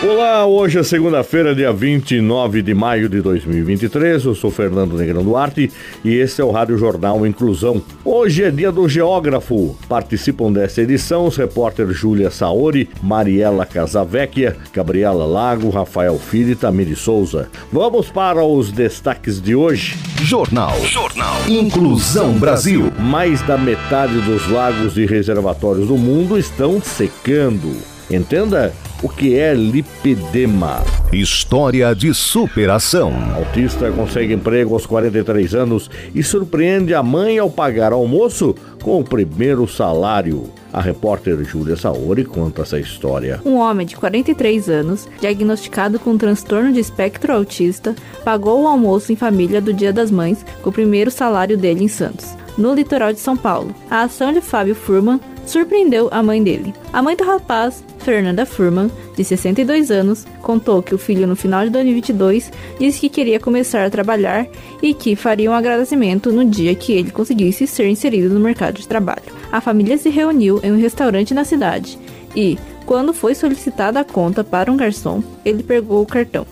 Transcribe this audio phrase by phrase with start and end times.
[0.00, 4.26] Olá, hoje é segunda-feira, dia 29 de maio de 2023.
[4.26, 5.72] Eu sou Fernando Negrão Duarte
[6.04, 7.82] e esse é o Rádio Jornal Inclusão.
[8.04, 9.76] Hoje é dia do geógrafo.
[9.88, 16.94] Participam dessa edição os repórteres Júlia Saori, Mariela Casavecchia, Gabriela Lago, Rafael Filho e Tamiri
[16.94, 17.50] Souza.
[17.72, 19.96] Vamos para os destaques de hoje.
[20.22, 20.80] Jornal.
[20.84, 21.38] Jornal.
[21.48, 22.92] Inclusão Brasil.
[23.00, 27.76] Mais da metade dos lagos e reservatórios do mundo estão secando.
[28.08, 30.82] Entenda o que é lipedema.
[31.12, 33.12] História de superação.
[33.34, 39.04] Autista consegue emprego aos 43 anos e surpreende a mãe ao pagar almoço com o
[39.04, 40.50] primeiro salário.
[40.72, 43.40] A repórter Júlia Saori conta essa história.
[43.44, 49.12] Um homem de 43 anos, diagnosticado com um transtorno de espectro autista, pagou o almoço
[49.12, 53.12] em família do Dia das Mães com o primeiro salário dele em Santos, no litoral
[53.12, 53.74] de São Paulo.
[53.90, 56.74] A ação de Fábio Furman surpreendeu a mãe dele.
[56.92, 61.64] A mãe do rapaz, Fernanda Furman, de 62 anos, contou que o filho, no final
[61.64, 64.46] de 2022, disse que queria começar a trabalhar
[64.82, 68.86] e que faria um agradecimento no dia que ele conseguisse ser inserido no mercado de
[68.86, 69.22] trabalho.
[69.50, 71.98] A família se reuniu em um restaurante na cidade
[72.36, 76.46] e, quando foi solicitada a conta para um garçom, ele pegou o cartão.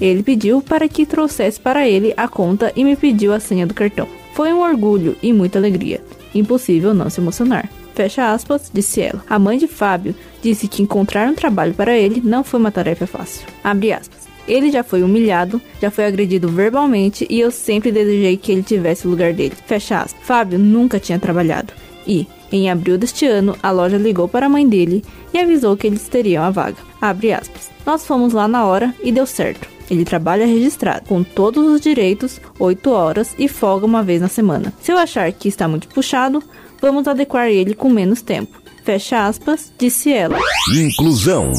[0.00, 3.74] Ele pediu para que trouxesse para ele a conta e me pediu a senha do
[3.74, 4.06] cartão.
[4.34, 6.00] Foi um orgulho e muita alegria.
[6.34, 7.68] Impossível não se emocionar.
[7.94, 9.22] Fecha aspas, disse ela.
[9.28, 13.06] A mãe de Fábio disse que encontrar um trabalho para ele não foi uma tarefa
[13.06, 13.46] fácil.
[13.62, 14.28] Abre aspas.
[14.48, 19.06] Ele já foi humilhado, já foi agredido verbalmente e eu sempre desejei que ele tivesse
[19.06, 19.54] o lugar dele.
[19.66, 20.26] Fecha aspas.
[20.26, 21.72] Fábio nunca tinha trabalhado.
[22.06, 25.86] E, em abril deste ano, a loja ligou para a mãe dele e avisou que
[25.86, 26.78] eles teriam a vaga.
[27.00, 27.70] Abre aspas.
[27.84, 29.68] Nós fomos lá na hora e deu certo.
[29.90, 34.72] Ele trabalha registrado, com todos os direitos, 8 horas e folga uma vez na semana.
[34.80, 36.42] Se eu achar que está muito puxado,
[36.80, 38.59] vamos adequar ele com menos tempo.
[38.82, 40.38] Fecha aspas, disse ela.
[40.74, 41.52] Inclusão.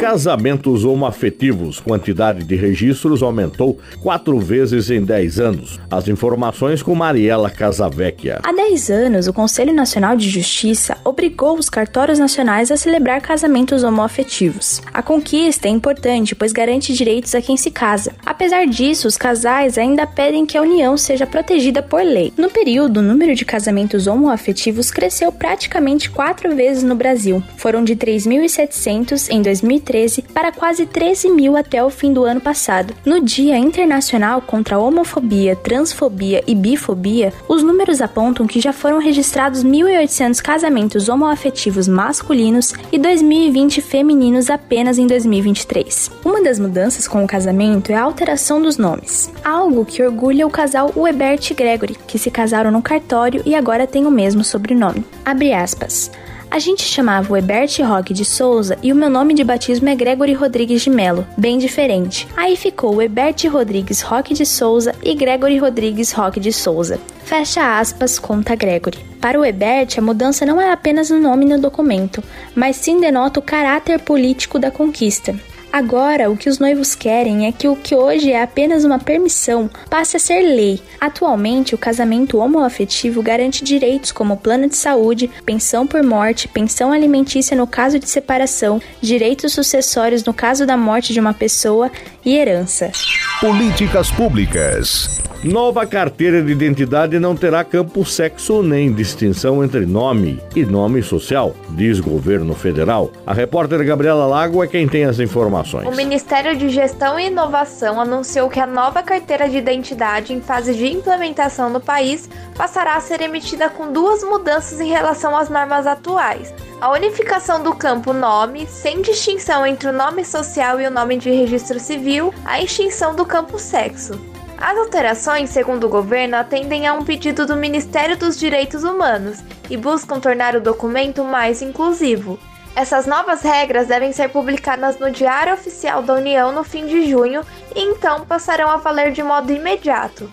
[0.00, 1.80] Casamentos homoafetivos.
[1.80, 5.80] Quantidade de registros aumentou quatro vezes em 10 anos.
[5.90, 8.38] As informações com Mariela Casavecchia.
[8.42, 13.82] Há 10 anos, o Conselho Nacional de Justiça obrigou os cartórios nacionais a celebrar casamentos
[13.82, 14.80] homoafetivos.
[14.94, 18.12] A conquista é importante, pois garante direitos a quem se casa.
[18.24, 22.32] Apesar disso, os casais ainda pedem que a união seja protegida por lei.
[22.36, 27.42] No período, o número de casamentos homoafetivos cresceu praticamente quatro vezes no Brasil.
[27.56, 32.94] Foram de 3.700 em 2013 para quase 13 mil até o fim do ano passado.
[33.04, 38.98] No Dia Internacional contra a Homofobia, Transfobia e Bifobia, os números apontam que já foram
[38.98, 46.10] registrados 1.800 casamentos homoafetivos masculinos e 2.020 femininos apenas em 2023.
[46.24, 50.50] Uma das mudanças com o casamento é a alteração dos nomes, algo que orgulha o
[50.50, 55.04] casal Webert e Gregory, que se casaram no cartório e agora têm o mesmo sobrenome.
[55.24, 56.10] Abre aspas.
[56.50, 59.94] A gente chamava o Ebert Roque de Souza e o meu nome de batismo é
[59.94, 62.26] Gregory Rodrigues de Melo, bem diferente.
[62.34, 66.98] Aí ficou o Ebert Rodrigues Roque de Souza e Gregory Rodrigues Roque de Souza.
[67.22, 68.98] Fecha aspas, conta Gregory.
[69.20, 73.40] Para o Ebert, a mudança não é apenas o nome no documento, mas sim denota
[73.40, 75.38] o caráter político da conquista.
[75.72, 79.68] Agora, o que os noivos querem é que o que hoje é apenas uma permissão
[79.90, 80.80] passe a ser lei.
[80.98, 87.56] Atualmente, o casamento homoafetivo garante direitos como plano de saúde, pensão por morte, pensão alimentícia
[87.56, 91.90] no caso de separação, direitos sucessórios no caso da morte de uma pessoa
[92.28, 92.92] e herança.
[93.40, 95.18] Políticas públicas.
[95.42, 101.54] Nova carteira de identidade não terá campo sexo nem distinção entre nome e nome social,
[101.70, 103.10] diz governo federal.
[103.26, 105.88] A repórter Gabriela Lago é quem tem as informações.
[105.88, 110.74] O Ministério de Gestão e Inovação anunciou que a nova carteira de identidade em fase
[110.74, 115.86] de implementação no país passará a ser emitida com duas mudanças em relação às normas
[115.86, 116.52] atuais.
[116.80, 121.28] A unificação do campo nome, sem distinção entre o nome social e o nome de
[121.28, 124.12] registro civil, a extinção do campo sexo.
[124.56, 129.76] As alterações, segundo o governo, atendem a um pedido do Ministério dos Direitos Humanos e
[129.76, 132.38] buscam tornar o documento mais inclusivo.
[132.76, 137.42] Essas novas regras devem ser publicadas no Diário Oficial da União no fim de junho
[137.74, 140.30] e então passarão a valer de modo imediato.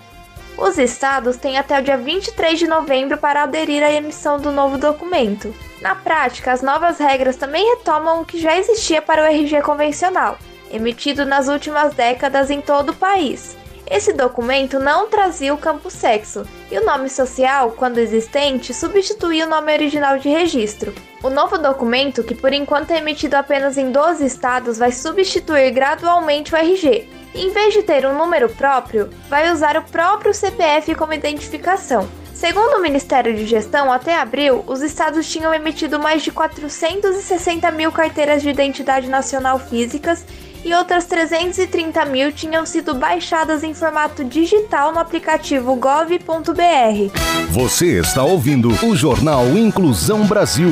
[0.56, 4.78] Os estados têm até o dia 23 de novembro para aderir à emissão do novo
[4.78, 5.52] documento.
[5.82, 10.38] Na prática, as novas regras também retomam o que já existia para o RG convencional,
[10.72, 13.58] emitido nas últimas décadas em todo o país.
[13.88, 19.50] Esse documento não trazia o campo sexo, e o nome social, quando existente, substituía o
[19.50, 20.94] nome original de registro.
[21.22, 26.54] O novo documento, que por enquanto é emitido apenas em 12 estados, vai substituir gradualmente
[26.54, 27.08] o RG.
[27.36, 32.10] Em vez de ter um número próprio, vai usar o próprio CPF como identificação.
[32.36, 37.92] Segundo o Ministério de Gestão, até abril, os estados tinham emitido mais de 460 mil
[37.94, 40.26] carteiras de identidade nacional físicas
[40.64, 47.18] e outras 330 mil tinham sido baixadas em formato digital no aplicativo gov.br.
[47.52, 50.72] Você está ouvindo o Jornal Inclusão Brasil.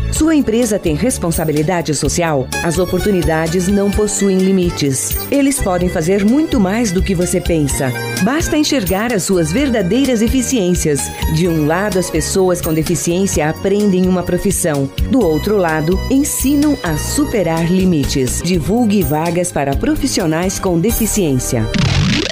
[0.11, 2.47] Sua empresa tem responsabilidade social?
[2.63, 5.15] As oportunidades não possuem limites.
[5.31, 7.91] Eles podem fazer muito mais do que você pensa.
[8.21, 11.01] Basta enxergar as suas verdadeiras eficiências.
[11.33, 14.89] De um lado, as pessoas com deficiência aprendem uma profissão.
[15.09, 18.41] Do outro lado, ensinam a superar limites.
[18.43, 21.65] Divulgue vagas para profissionais com deficiência.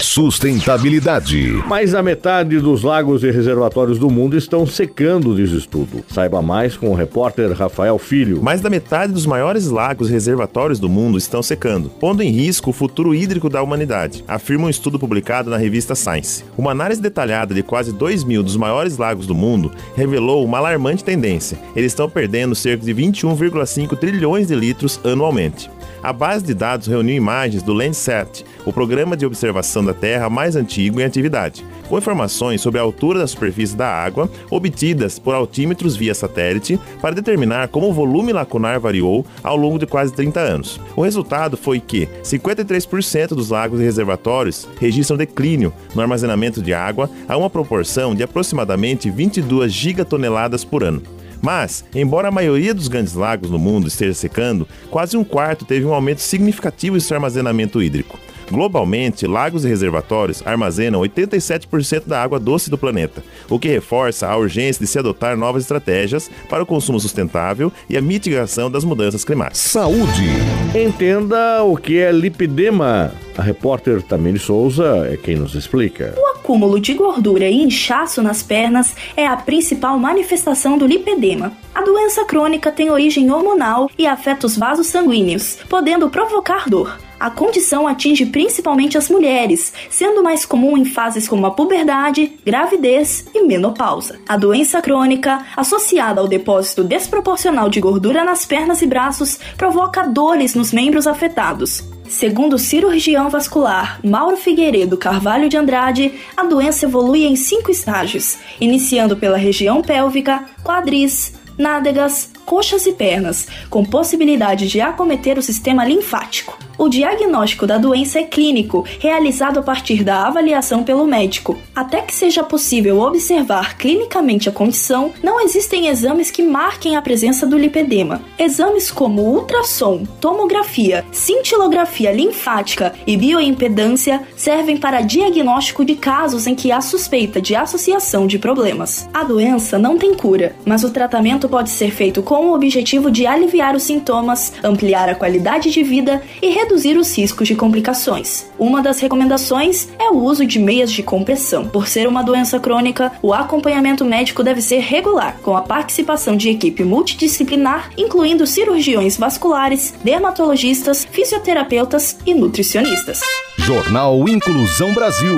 [0.02, 1.64] Sustentabilidade.
[1.68, 6.04] Mais da metade dos lagos e reservatórios do mundo estão secando, diz estudo.
[6.10, 7.69] Saiba mais com o repórter Rafael
[8.00, 8.42] Filho.
[8.42, 12.74] Mais da metade dos maiores lagos reservatórios do mundo estão secando, pondo em risco o
[12.74, 16.44] futuro hídrico da humanidade, afirma um estudo publicado na revista Science.
[16.58, 21.04] Uma análise detalhada de quase 2 mil dos maiores lagos do mundo revelou uma alarmante
[21.04, 21.58] tendência.
[21.76, 25.70] Eles estão perdendo cerca de 21,5 trilhões de litros anualmente.
[26.02, 30.56] A base de dados reuniu imagens do Landsat, o programa de observação da Terra mais
[30.56, 35.98] antigo em atividade, com informações sobre a altura da superfície da água obtidas por altímetros
[35.98, 40.80] via satélite para determinar como o volume lacunar variou ao longo de quase 30 anos.
[40.96, 47.10] O resultado foi que 53% dos lagos e reservatórios registram declínio no armazenamento de água
[47.28, 51.19] a uma proporção de aproximadamente 22 gigatoneladas por ano.
[51.42, 55.86] Mas, embora a maioria dos grandes lagos no mundo esteja secando, quase um quarto teve
[55.86, 58.20] um aumento significativo em seu armazenamento hídrico.
[58.52, 64.36] Globalmente, lagos e reservatórios armazenam 87% da água doce do planeta, o que reforça a
[64.36, 69.24] urgência de se adotar novas estratégias para o consumo sustentável e a mitigação das mudanças
[69.24, 69.60] climáticas.
[69.60, 70.30] Saúde.
[70.74, 73.14] Entenda o que é lipedema.
[73.38, 76.14] A repórter Tamiri Souza é quem nos explica.
[76.18, 81.54] O acúmulo de gordura e inchaço nas pernas é a principal manifestação do lipedema.
[81.76, 86.98] A doença crônica tem origem hormonal e afeta os vasos sanguíneos, podendo provocar dor.
[87.20, 93.28] A condição atinge principalmente as mulheres, sendo mais comum em fases como a puberdade, gravidez
[93.36, 94.20] e menopausa.
[94.28, 100.56] A doença crônica, associada ao depósito desproporcional de gordura nas pernas e braços, provoca dores
[100.56, 101.84] nos membros afetados.
[102.10, 108.40] Segundo o cirurgião vascular Mauro Figueiredo Carvalho de Andrade, a doença evolui em cinco estágios,
[108.60, 115.86] iniciando pela região pélvica, quadris, nádegas, coxas e pernas, com possibilidade de acometer o sistema
[115.86, 116.69] linfático.
[116.80, 121.58] O diagnóstico da doença é clínico, realizado a partir da avaliação pelo médico.
[121.76, 127.46] Até que seja possível observar clinicamente a condição, não existem exames que marquem a presença
[127.46, 128.22] do lipedema.
[128.40, 136.72] Exames como ultrassom, tomografia, cintilografia linfática e bioimpedância servem para diagnóstico de casos em que
[136.72, 139.10] há suspeita de associação de problemas.
[139.14, 143.28] A doença não tem cura, mas o tratamento pode ser feito com o objetivo de
[143.28, 148.46] aliviar os sintomas, ampliar a qualidade de vida e reduzir reduzir os riscos de complicações.
[148.60, 151.68] Uma das recomendações é o uso de meias de compressão.
[151.68, 156.50] Por ser uma doença crônica, o acompanhamento médico deve ser regular, com a participação de
[156.50, 163.22] equipe multidisciplinar, incluindo cirurgiões vasculares, dermatologistas, fisioterapeutas e nutricionistas.
[163.58, 165.38] Jornal Inclusão Brasil.